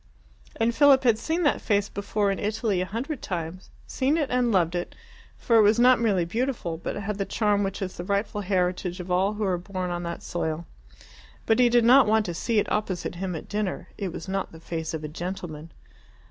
And 0.55 0.73
Philip 0.73 1.03
had 1.03 1.19
seen 1.19 1.43
that 1.43 1.61
face 1.61 1.87
before 1.87 2.31
in 2.31 2.39
Italy 2.39 2.81
a 2.81 2.87
hundred 2.87 3.21
times 3.21 3.69
seen 3.85 4.17
it 4.17 4.31
and 4.31 4.51
loved 4.51 4.73
it, 4.73 4.95
for 5.37 5.57
it 5.57 5.61
was 5.61 5.77
not 5.79 5.99
merely 6.01 6.25
beautiful, 6.25 6.75
but 6.77 6.95
had 6.95 7.19
the 7.19 7.23
charm 7.25 7.61
which 7.61 7.83
is 7.83 7.97
the 7.97 8.03
rightful 8.03 8.41
heritage 8.41 8.99
of 8.99 9.11
all 9.11 9.33
who 9.33 9.43
are 9.43 9.59
born 9.59 9.91
on 9.91 10.01
that 10.01 10.23
soil. 10.23 10.65
But 11.45 11.59
he 11.59 11.69
did 11.69 11.85
not 11.85 12.07
want 12.07 12.25
to 12.25 12.33
see 12.33 12.57
it 12.57 12.71
opposite 12.71 13.13
him 13.13 13.35
at 13.35 13.47
dinner. 13.47 13.89
It 13.95 14.11
was 14.11 14.27
not 14.27 14.51
the 14.51 14.59
face 14.59 14.95
of 14.95 15.03
a 15.03 15.07
gentleman. 15.07 15.71